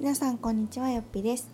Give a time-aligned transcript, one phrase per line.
[0.00, 1.50] 皆さんこんにちはよっぴです。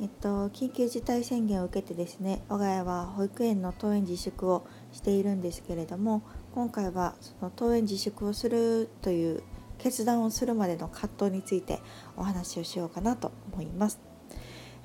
[0.00, 6.22] えっと緊急事態宣言を受けてですね我が家は保育園の登園自粛をしているんですけれども
[6.54, 9.42] 今回はその登園自粛をするという
[9.78, 11.80] 決断をするまでの葛藤について
[12.16, 13.98] お話をしようかなと思います。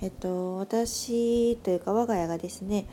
[0.02, 2.88] えっと私というか我が家がですね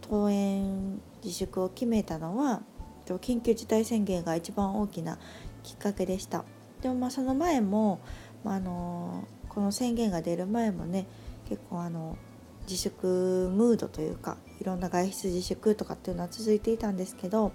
[0.00, 2.62] 登園自粛を決めたのは
[3.04, 5.18] 緊急事態宣言が一番大きな
[5.64, 6.44] きっかけでした。
[6.82, 7.98] でもまあその前も、
[8.44, 9.24] まあ、あの
[9.56, 11.06] この宣言が出る前もね
[11.48, 12.18] 結構あの
[12.64, 17.52] 自粛ムードというかいろんな外出自粛とかっていうのは続いていたんですけど、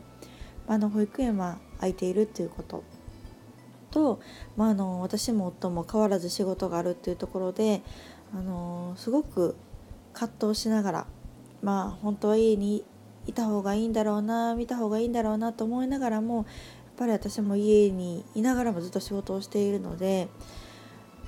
[0.67, 2.83] まあ、の保育園は空いているっていうこと。
[3.91, 4.19] と、
[4.57, 7.83] まあ、あの私も夫も変わらず仕事があるっていうところで
[8.33, 9.55] あのすごく
[10.13, 11.07] 葛藤しながら
[11.61, 12.83] まあ本当は家に
[13.27, 16.45] いた方がいいんだろうな見た方がいいんだろうなと思いながらもやっ
[16.97, 20.29] ぱり私も家にいながらもずっと仕事をしているので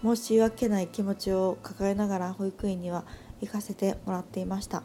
[0.03, 3.05] 申し訳ない気持ちを抱えながら保育園には
[3.41, 4.83] 行かせてもらっていました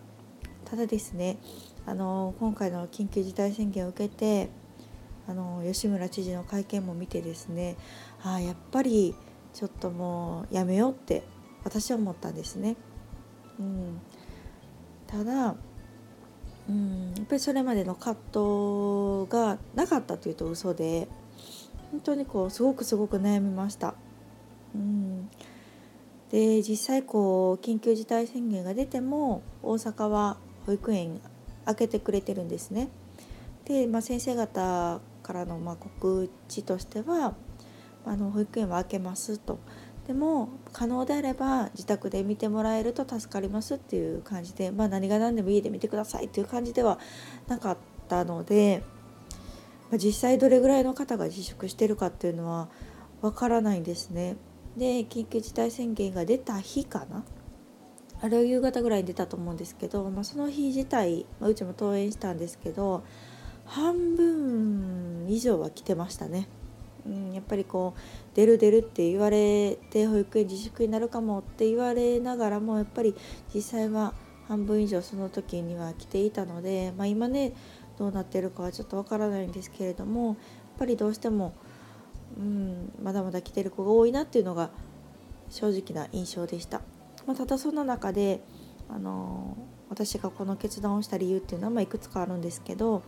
[0.64, 1.38] ただですね
[1.86, 4.48] あの今回の緊急事態宣言を受けて
[5.26, 7.76] あの吉村知事の会見も見てですね
[8.22, 9.14] ああやっぱり
[9.52, 11.24] ちょっともうやめようって
[11.64, 12.76] 私は思ったんですね。
[13.58, 14.00] うん、
[15.06, 15.56] ただ、
[16.68, 21.08] うん、やっぱりそれまでの葛藤がなかったというと嘘で
[21.90, 23.94] 本当にこうすごくすごく悩みました。
[24.74, 25.28] うん、
[26.30, 31.20] で実際こう緊急事態宣言が出ても大阪は保育園
[31.64, 32.88] 開けてくれてるんですね。
[33.64, 37.34] で、まあ、先生方からのま告知としては
[38.06, 39.58] あの保育園は開けますと。
[40.06, 46.98] でも可能であれば自宅で見てもらえると助かりますっていう感じで、まあ、何が何でも家で見てくださいっていう感じでは
[47.46, 47.76] なかっ
[48.08, 48.82] たので、
[49.90, 52.70] まあ、実際どれぐらいの方が自粛してるかっていうのは
[53.20, 54.36] わからないんですね。
[54.78, 57.24] で緊急事態宣言が出た日かな？
[58.20, 63.04] あれは夕方ぐらいに出たと思うんですけど、まあ、その日自体、まあ、うちも登園したんですけど
[63.64, 66.48] 半分以上は来てましたね。
[67.06, 73.14] うん、やっぱりこう出る出るって言われて保育園自粛になるかもって言われながらもやっぱり
[73.54, 74.14] 実際は
[74.48, 77.52] 半分以上その時には来ていたので、まあ、今ね
[77.98, 80.36] どうなってるかはちょっとわからないんですけれどもやっ
[80.78, 81.54] ぱりどうしても
[82.38, 84.70] うん、まだまだ来てる子が多いなっていうのが
[85.50, 86.80] 正直な印象でした。
[87.26, 88.42] まあ、ただその中で、
[88.88, 89.56] あの
[89.90, 93.02] 私がこの決断をした理由っていうのはまいくつかあるんですけど、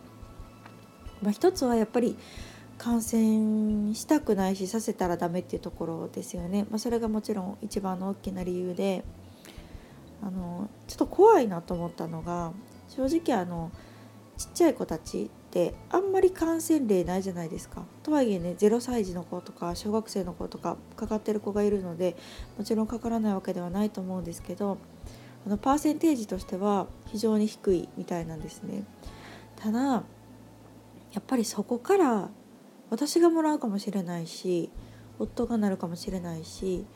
[1.23, 2.17] まあ、一つはやっぱり
[2.79, 6.67] 感染したくないしさせたらダメっていうところですよね。
[6.71, 9.05] まあ、それがもちろん一番の大きな理由で
[10.23, 12.53] あのちょっと怖いなと思ったのが
[12.89, 13.71] 正直あの
[14.37, 17.83] ちっちゃい子たちってあんまり感染例ないじゃないですか。
[18.05, 22.17] とはいえね0歳児の子とか小学生の子とかかかってる子がいるので
[22.57, 24.79] もちろんかからないわけではないと思うんですけど
[25.45, 28.85] あのパーセンテージとしては非常に低いみたいなんですね。
[29.57, 30.03] ただや
[31.19, 32.31] っぱりそこから
[32.89, 34.71] 私がもらうかもしれないし
[35.19, 36.87] 夫がなるかもしれないし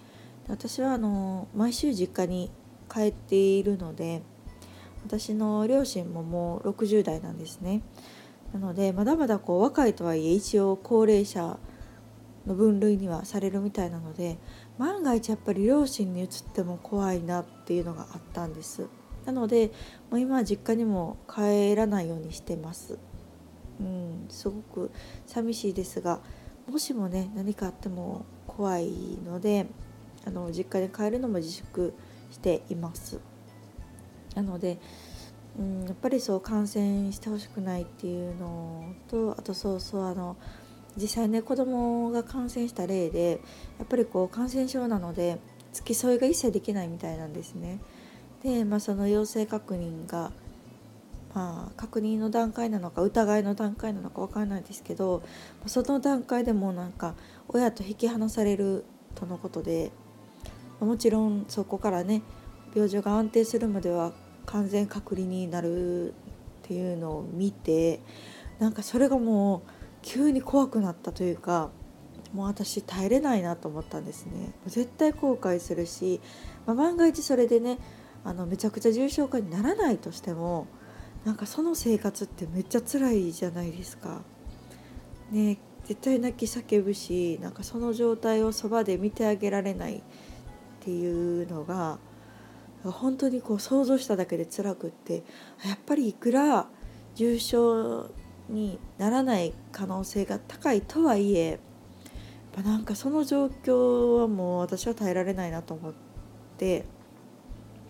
[0.48, 2.50] 私はあの毎週実家に
[2.92, 4.22] 帰っているので
[5.04, 7.82] 私の両親ももう60代なんですね。
[8.54, 11.58] なのでまだまだこう若いとはいえ一応高齢者
[12.46, 14.38] の分類にはされるみたいなので
[14.78, 18.86] 万が一やっぱり両親に移っても怖いなっていうのがあったんです。
[19.24, 19.72] なので
[20.08, 22.96] もう今は実家にも帰らないようにしてます。
[23.80, 24.92] うんすごく
[25.26, 26.20] 寂しいですが
[26.70, 29.66] もしもね何かあっても怖いので
[30.24, 31.92] あの実家に帰るのも自粛
[32.30, 33.18] しています。
[34.36, 34.78] なので
[35.58, 40.36] うん、やっぱりそう感染してほしくないっていうのとあとそうそうあの
[40.96, 43.40] 実際ね子供が感染した例で
[43.78, 45.38] やっぱりこう感染症なので
[45.72, 47.80] 付き添いが一切できないみたいなんですね。
[48.42, 50.30] で、まあ、その陽性確認が、
[51.34, 55.22] まあ、確認の段階なのか疑いの段階なのか分からないですけど
[55.66, 57.14] その段階でもなんか
[57.48, 58.84] 親と引き離される
[59.14, 59.90] とのことで
[60.78, 62.22] もちろんそこからね
[62.74, 64.12] 病状が安定するまでは
[64.46, 66.14] 完全隔離になるっ
[66.62, 68.00] ていうのを見て
[68.58, 69.70] なんかそれがもう
[70.02, 71.70] 急に怖くなったというか
[72.32, 76.20] もう私耐えれないなと思ったんですね絶対後悔するし、
[76.66, 77.78] まあ、万が一それでね
[78.24, 80.66] あのめちゃくちゃ重症化にならないとしても
[81.24, 84.22] なんかその生活ってめっちゃ辛いじゃないですか。
[85.30, 90.02] ね絶対泣き叫ぶしなんかその状態をそばで見てあげられないっ
[90.80, 91.98] ていうのが
[92.90, 95.22] 本当にこう想像しただけで辛くって
[95.66, 96.66] やっぱりいくら
[97.14, 98.10] 重症
[98.48, 101.60] にならない可能性が高いとはいえ
[102.54, 105.92] ぱなんかその状況はもう私は耐えられないなと思っ
[106.56, 106.84] て、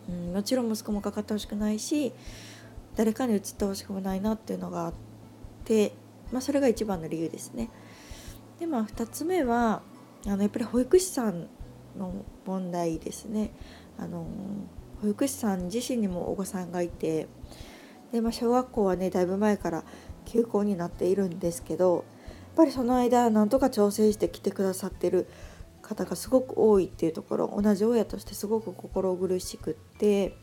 [0.09, 2.13] うん、もちろん息子もかかってほしくないし
[2.97, 4.95] 誰かに移ってほしくもないなっていうのがあっ
[5.65, 5.93] て、
[6.33, 7.69] まあ、それが一番の理由ですね。
[8.59, 9.83] でまあ2つ目は
[10.27, 11.49] あのやっぱり保育士さん
[11.99, 13.51] の問題ですね。
[13.99, 14.27] あの
[15.05, 17.29] 保育士さん自身にもお子さんがいて
[18.11, 19.85] で、まあ、小学校はねだいぶ前から
[20.25, 22.05] 休校になっているんですけどやっ
[22.57, 25.29] ぱりその間なんとか調整して来てくださってる
[25.83, 30.35] 方がすごく多いっていうところ同じ親としてすごく心苦しくって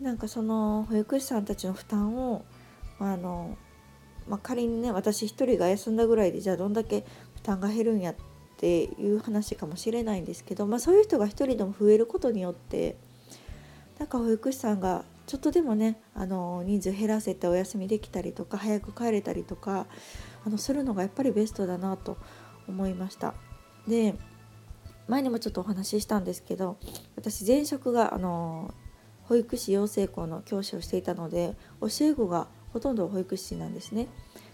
[0.00, 2.44] なんかその保育士さんたちの負担を
[2.98, 3.56] あの、
[4.26, 7.04] まあ、仮にね私一人が休んだぐらいでじゃあどんだけ
[7.36, 8.14] 負担が減るんやっ
[8.56, 12.96] ていう話かもしれないんですけど、まあ、そういう人が一人でも増えることによって
[14.02, 19.86] なんか保育士さんがちょっとでもねあの人数減らせてお休みできたりとか早く帰れたりとか
[20.44, 22.16] あのするのがやっぱりベストだなと
[22.66, 23.32] 思いました。
[23.86, 24.16] で
[25.06, 26.78] 前にもちょっとお話ししたんですけど
[27.14, 28.74] 私前職があの
[29.22, 34.08] 保育士養成校の教師をしていたので教え子がほとんど保育士なんですね。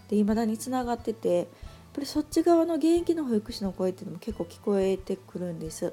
[0.09, 1.47] で未だにつながっててやっ
[1.93, 5.91] ぱりそっち側の現役の保育士の声っていうのも結構聞こえてくるんです。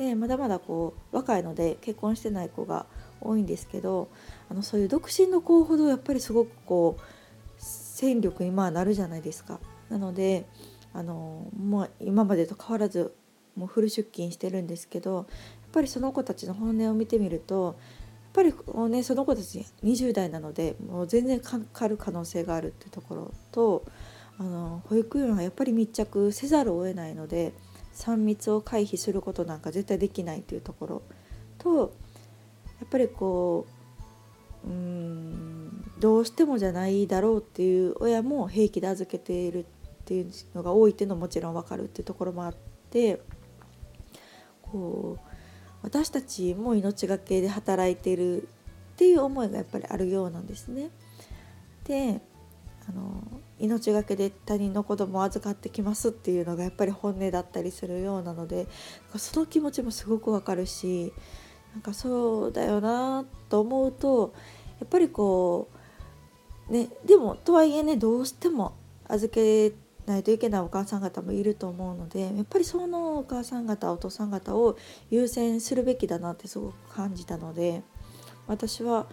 [0.00, 2.86] でまだまだこう若いので結婚してない子が
[3.20, 4.08] 多いんですけど
[4.50, 7.02] あのそういう独身の子ほどやっぱりすごくこう
[7.58, 9.60] 戦力にまあなるじゃないですか。
[9.90, 10.46] なので
[10.94, 13.14] あの、まあ、今までと変わらず
[13.54, 15.26] もうフル出勤してるんですけどやっ
[15.70, 17.74] ぱりその子たちの本音を見てみるとやっ
[18.32, 18.54] ぱり、
[18.88, 23.84] ね、その子たち20代なのでもう全然かかる可能性があるっていうところと
[24.38, 27.52] あの保育園はやっぱり密着せざるを得ないので
[28.00, 31.02] 3密を回避することなんか絶対できないっていうところ
[31.58, 31.92] と
[32.80, 33.66] やっぱりこ
[34.64, 39.64] ううんどうしてもじゃないだろうっていう親も平気で預けているっ
[40.06, 42.54] ていうのが多いっていうのももちろん分かるっていうところもあっ
[42.90, 43.20] て
[44.62, 45.30] こう
[45.82, 48.46] 私たちも命がけで働いてるっ
[48.96, 50.90] ていう思いがやっぱりあるようなんですね。
[51.84, 52.20] で
[52.90, 53.22] あの
[53.60, 58.66] 命がけで他人の子供を預かってきますっていうのがやっぱり本音だったりするようなので
[59.16, 61.12] その気持ちもすごくわかるし
[61.72, 64.34] なんかそうだよなと思うと
[64.80, 65.68] やっぱりこ
[66.68, 68.74] うねでもとはいえねどうしても
[69.06, 69.72] 預け
[70.06, 74.76] ないといけないお母さん方もいると思うのでやっぱりそのお母さん方お父さん方を
[75.10, 77.82] 優先するべきだなってすごく感じたので
[78.48, 79.06] 私は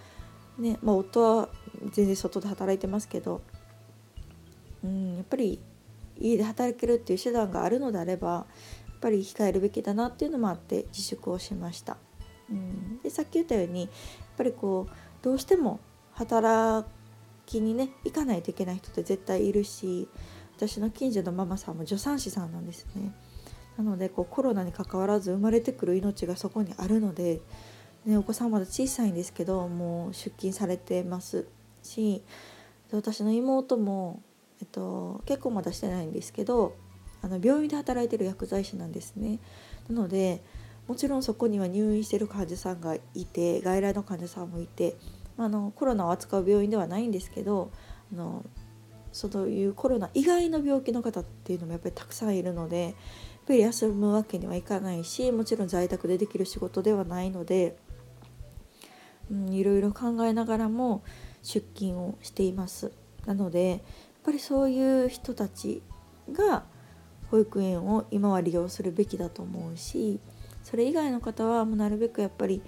[0.57, 1.50] ね、まあ、夫は
[1.91, 3.41] 全然外で働いてますけど、
[4.83, 5.59] うん、やっぱり
[6.19, 8.45] 家で働けるっていう手段があるのであればや
[8.95, 11.97] っぱり控えるべきだなっていうのもあって自粛をしました。
[12.50, 13.89] うん、でさっき言ったようにやっ
[14.38, 15.79] ぱりこうどうしても
[16.13, 16.88] 働
[17.45, 20.07] きにね行かないといけない人って絶対いるし
[20.56, 23.13] 私の近所のママさんも助産師さんなんですね。
[23.77, 27.41] なのでこうコロナにかかわらず生まれてくる命がそこにあるので、
[28.06, 31.45] ね、お子さんまだ小さいんですけどもう出勤されてます
[31.83, 32.24] し
[32.91, 34.21] 私の妹も、
[34.59, 36.75] えっと、結構まだしてないんですけど
[37.21, 39.39] あの病院で働いてる薬剤師なんですね。
[39.89, 40.44] なので
[40.88, 44.95] もちろんそこには入院してる患者さんがいて外来の患者さんもいて、
[45.38, 47.71] あ、のコロナを扱う病院ではないんですけど
[48.13, 48.45] あの
[49.12, 52.93] そういうコロナ以外の病気の方っていうのもやっぱりたくさんいるのでやっ
[53.48, 57.77] ぱり休むわけにはいかないしもちろん在宅でできる仕事ではないので、
[59.32, 61.03] うん、いろいろ考えながらも
[61.41, 62.91] 出勤をしています。
[63.25, 63.84] なので
[64.27, 65.81] ぱりそういう人たち
[66.34, 66.65] が
[67.31, 70.19] 保育園を今は利用するべきだと思うし
[70.63, 72.62] それ以外の方はもうなるべくやっぱり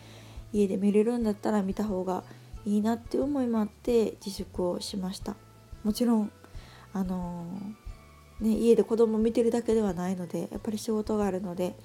[0.53, 2.23] 家で見れるんだったら見た方が
[2.65, 5.35] いいなって思いもあって自粛をしました。
[5.83, 6.31] もちろん
[6.93, 11.75] あのー、ね、家で子供見てるだけではないのでやっぱり仕事があるので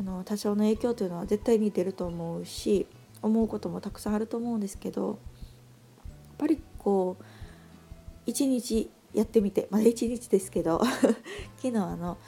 [0.00, 2.86] あの多少の影響というのは絶対に出ると思うし
[3.20, 5.16] 思うこともたくさんあると思うんですけどやっ
[6.38, 7.24] ぱりこう
[8.26, 9.68] 一日やってみて。
[9.70, 10.80] まだ一日ですけど。
[11.56, 12.18] 昨日あの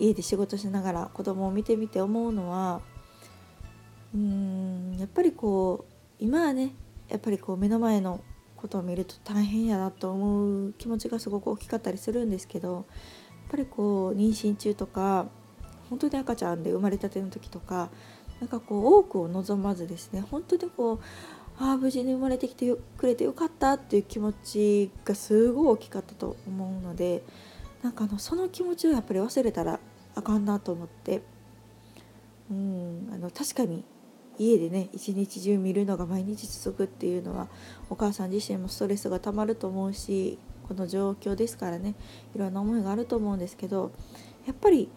[0.00, 2.80] 家で仕事しながら子供を見てみて思うのは
[4.14, 6.74] うーんやっぱりこう今はね
[7.08, 8.20] やっぱりこう目の前の
[8.56, 12.84] ことを見ると大変やなと思う気持ちがすごく大きかったりするんですけどやっ
[13.50, 15.26] ぱりこう妊娠中とか
[15.88, 17.90] 本当に赤ちゃんで生まれたての時とか
[18.40, 21.00] なんかこう多くを望まずですね本当にこう
[21.60, 27.22] ああ無事に生まれてきてくれてよかったっていう気持ちがすごい大きかったと思うので
[27.82, 29.78] なんかあのその気持ちをやっぱり忘れたら
[30.14, 31.22] あかんなと思って。
[32.50, 33.84] うんあの確かに
[34.38, 37.48] 家でね一日中見るのが毎日続くっていうのは
[37.88, 41.94] お母さん自身もストレスがたまると思うしこの状況ですからね
[42.34, 43.92] いろんな思いがあると思うんですけど
[44.46, 44.90] やっぱり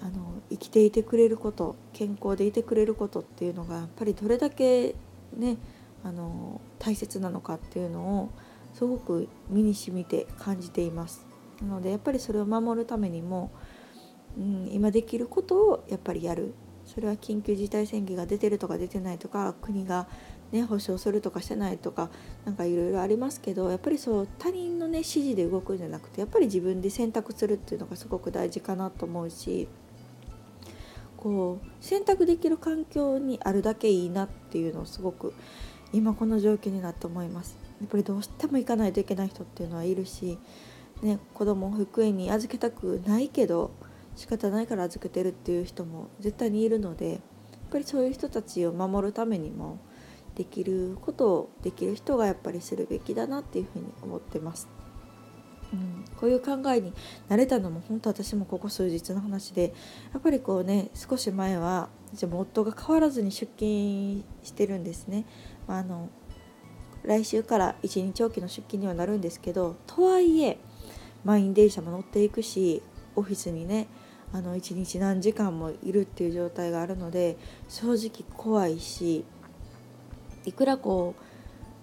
[0.00, 4.94] あの生きていてくれること健康でいてくれることっていうのがやっぱりどれだけ
[5.36, 5.58] ね
[6.02, 8.30] あの大切なのかっていうのを
[8.74, 11.26] すごく身にしみて感じています。
[11.62, 13.50] なのでやっぱりそれを守るためにも、
[14.38, 16.54] うん、今できることをやっぱりやる。
[16.86, 20.08] それは緊急事態宣言が出てるとか出てないとか国が
[20.50, 22.10] ね保証するとかしてないとか
[22.44, 29.68] 何かいろいろありますけどやっぱりそう他人のね指示で動くんじゃなくてやっぱり自分で選択するっていうのがすごく大事かなと思うし
[31.16, 35.32] こう選択できる環境にあるだけいいなっていうのをすごく
[35.92, 40.38] 今この状況になって思いますやっぱりどうしても行かないといけない人っていうのはいるし、
[41.02, 43.72] ね、子供を保育園に預けたくないけど
[44.16, 47.20] 仕方ないから預けてるっていう人も絶対にいるのでやっ
[47.70, 49.78] ぱりそういう人たちを守るためにも
[50.34, 54.68] できることをできる人がやっぱりするべきだなっていうふうに思ってます。
[55.72, 56.92] うん、こういう考えに
[57.28, 59.72] なれたのも本当私もここ数日の話で
[60.12, 65.26] やっぱりこうね少し前はじゃ夫が変わらずに出勤してるんですね。
[65.70, 66.08] あの
[67.02, 70.58] 来週から1日おきの出勤にはなるんですけどとはいえ
[71.24, 72.82] 満員電車も乗っていくし
[73.16, 73.86] オフィスにね
[74.32, 77.36] あの1日何時間もいるっていう状態があるので
[77.68, 79.24] 正直怖いし
[80.44, 81.14] いくらこ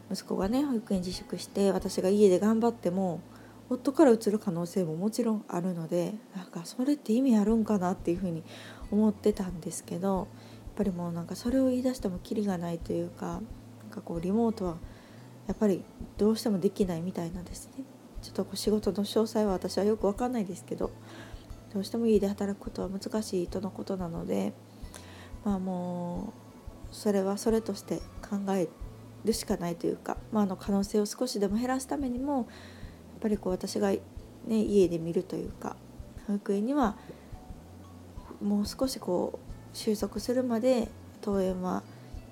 [0.10, 3.22] う息子がね保育園自粛して私が家で頑張っても
[3.70, 8.44] 夫から移る可能性ももちろんあるのでなんかそれって意味あるんかなっていうふうに
[8.92, 10.28] 思ってたんですけどやっ
[10.78, 13.42] ぱりもうなんかそれを言い出してもキリがないというか
[13.98, 14.78] かこうリモートは
[15.48, 15.84] やっぱり
[16.18, 17.84] どうしてもできないみたいなんですね。
[18.22, 20.92] ちょっとこう仕事の詳細は私はよく分かんないですけど
[21.74, 24.54] どうしても家で働くことは難しいとのことなので
[25.46, 26.34] まあも
[26.92, 28.68] うそれはそれとして考え
[29.24, 32.46] るしかないというか、まあ、あの可能性を少しでも減らすためにもやっ
[33.22, 34.00] ぱりこう私が、ね、
[34.48, 35.76] 家で見るというか
[36.28, 36.98] 保育園には
[38.42, 39.40] もう少しこ
[39.74, 40.90] う収束するまで
[41.24, 41.84] 登園は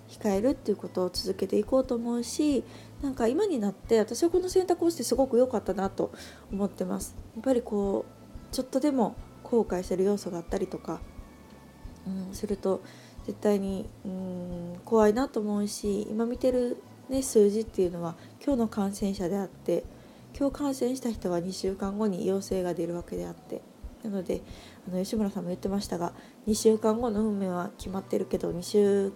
[0.07, 2.63] 控えるっていうことを続けていこうと思うし
[3.01, 6.11] なんか今になって私はこの選択をしてすごく良かったなと
[6.51, 7.15] 思ってます。
[7.35, 8.05] やっぱりこ
[8.51, 10.99] うちょっとでも後悔してる要素があったりとか、
[12.07, 12.81] うん、すると
[13.25, 19.83] 絶対に、うん、怖いなと思うし今見てる、ね、数字っていうのは今日の感染者であって
[20.37, 23.61] 今日感染した人は2週間後に陽性が出るわけであって
[24.03, 24.41] なので
[24.87, 26.13] あの吉村さんも言ってましたが
[26.47, 29.13] 2週間後の運命は決まってるけど2週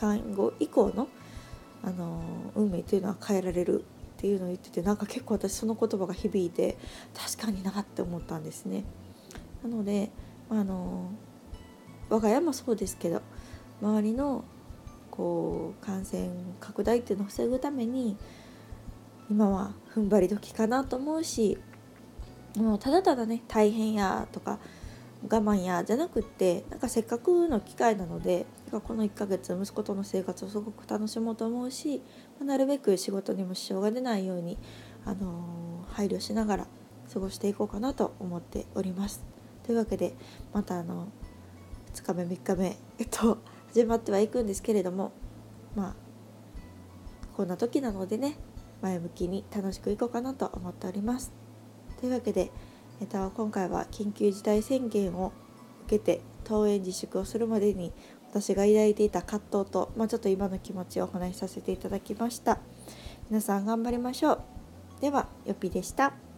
[0.00, 1.08] 間後以降の
[1.82, 2.22] あの
[2.54, 3.82] 運命というのは変えられるっ
[4.18, 6.76] ていうのを言っててなんか結構私その言葉が響いて
[7.14, 8.84] 確かになって思ったんですね。
[9.62, 10.10] なので
[10.50, 11.10] あの
[12.10, 13.22] 我が家もそうですけど
[13.80, 14.44] 周りの
[15.10, 16.28] こう感染
[16.60, 18.16] 拡大っていうのを防ぐために
[19.30, 21.56] 今は踏ん張り時かなと思うし
[22.56, 24.58] もうただただね大変やとか
[25.22, 32.02] 我慢やじゃなくってなんかせっかくの機会なのでこの1ヶ月息子との生活をすごく楽しもうと思うし
[32.42, 34.58] なるべく仕事にも支障が出ないように、
[35.04, 36.66] あのー、配慮しながら
[37.12, 39.24] 過ごしていこうかなと思っております。
[39.64, 40.14] というわけで
[40.54, 41.08] またあの
[41.94, 43.38] 2日目3日目えっと
[43.74, 45.12] 始まってはいくんですけれども
[45.76, 45.94] まあ
[47.36, 48.36] こんな時なのでね
[48.80, 51.32] 前向きに楽しくいこうかなと思っております。
[52.00, 52.50] というわけで、
[53.00, 55.32] えっと、今回は緊急事態宣言を
[55.86, 57.92] 受けて登園自粛をするまでに
[58.30, 62.58] 私が抱いていた葛藤と、まあ、ちょっと今の気持ちをお話しさせていただきました。
[63.28, 64.40] 皆さん頑張りましょう。
[65.00, 66.29] では、よぴでした。